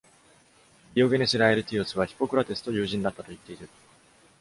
[0.95, 3.69] ディオゲネス・ラエルティオスはヒポクラテスと友人だったと言っている。